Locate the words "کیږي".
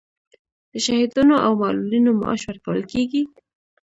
2.91-3.23